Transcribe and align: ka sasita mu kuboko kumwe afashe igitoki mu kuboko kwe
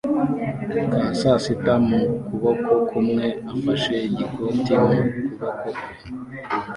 ka 0.91 1.05
sasita 1.19 1.73
mu 1.87 2.01
kuboko 2.27 2.71
kumwe 2.89 3.25
afashe 3.53 3.93
igitoki 4.07 4.73
mu 4.83 4.99
kuboko 5.37 5.67
kwe 5.79 5.81